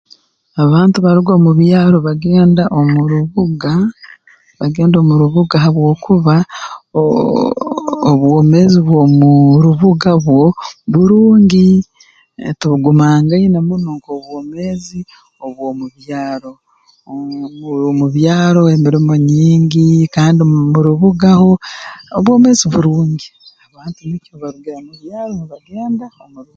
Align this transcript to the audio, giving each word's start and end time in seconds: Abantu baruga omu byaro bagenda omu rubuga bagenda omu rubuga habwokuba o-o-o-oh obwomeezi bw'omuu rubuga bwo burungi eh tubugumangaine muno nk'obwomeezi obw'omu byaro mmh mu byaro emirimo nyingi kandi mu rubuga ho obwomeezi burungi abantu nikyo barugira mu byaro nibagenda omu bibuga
Abantu 0.63 0.97
baruga 1.05 1.31
omu 1.37 1.51
byaro 1.61 1.97
bagenda 2.07 2.63
omu 2.79 2.99
rubuga 3.11 3.73
bagenda 4.59 4.95
omu 4.99 5.13
rubuga 5.21 5.55
habwokuba 5.63 6.35
o-o-o-oh 7.01 8.01
obwomeezi 8.11 8.79
bw'omuu 8.85 9.63
rubuga 9.65 10.11
bwo 10.23 10.43
burungi 10.93 11.69
eh 12.43 12.53
tubugumangaine 12.59 13.57
muno 13.67 13.89
nk'obwomeezi 13.97 14.99
obw'omu 15.45 15.85
byaro 15.99 16.51
mmh 17.09 17.91
mu 17.99 18.07
byaro 18.15 18.61
emirimo 18.75 19.13
nyingi 19.29 19.87
kandi 20.15 20.41
mu 20.73 20.79
rubuga 20.87 21.29
ho 21.41 21.51
obwomeezi 22.17 22.65
burungi 22.73 23.27
abantu 23.65 23.99
nikyo 24.03 24.33
barugira 24.41 24.77
mu 24.87 24.93
byaro 25.01 25.31
nibagenda 25.35 26.05
omu 26.25 26.39
bibuga 26.41 26.49